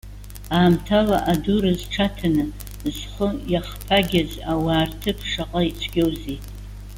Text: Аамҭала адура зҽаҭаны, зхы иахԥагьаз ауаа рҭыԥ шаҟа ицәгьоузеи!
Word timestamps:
Аамҭала 0.57 1.17
адура 1.31 1.71
зҽаҭаны, 1.79 2.45
зхы 2.95 3.27
иахԥагьаз 3.51 4.31
ауаа 4.51 4.83
рҭыԥ 4.89 5.19
шаҟа 5.29 5.61
ицәгьоузеи! 5.69 6.39